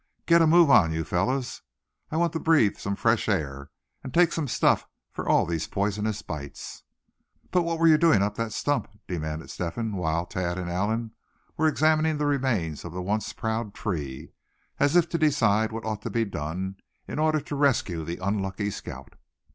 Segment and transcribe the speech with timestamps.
[0.25, 1.61] "Get a move on you, fellers.
[2.09, 3.69] I want to breathe some fresh air,
[4.03, 6.81] and take some stuff for all these poisonous bites."
[7.51, 11.11] "But what were you doing up that stump?" demanded Step hen; while Thad and Allan
[11.55, 14.31] were examining the remains of the once proud tree,
[14.79, 16.77] as if to decide what ought to be done,
[17.07, 19.13] in order to rescue the unlucky scout.